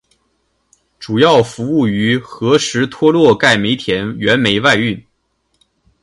[0.97, 5.05] 主要服务于和什托洛盖煤田原煤外运。